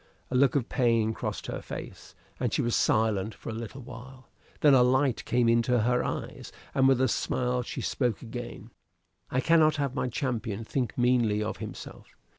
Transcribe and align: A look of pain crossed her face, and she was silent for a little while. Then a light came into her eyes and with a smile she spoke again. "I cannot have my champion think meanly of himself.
A 0.31 0.35
look 0.35 0.55
of 0.55 0.67
pain 0.67 1.13
crossed 1.13 1.45
her 1.45 1.61
face, 1.61 2.15
and 2.39 2.51
she 2.51 2.63
was 2.63 2.75
silent 2.75 3.35
for 3.35 3.49
a 3.49 3.53
little 3.53 3.83
while. 3.83 4.29
Then 4.61 4.73
a 4.73 4.81
light 4.81 5.23
came 5.25 5.47
into 5.47 5.81
her 5.81 6.03
eyes 6.03 6.51
and 6.73 6.87
with 6.87 6.99
a 7.01 7.07
smile 7.07 7.61
she 7.61 7.81
spoke 7.81 8.23
again. 8.23 8.71
"I 9.29 9.41
cannot 9.41 9.75
have 9.75 9.93
my 9.93 10.07
champion 10.09 10.63
think 10.65 10.97
meanly 10.97 11.43
of 11.43 11.57
himself. 11.57 12.17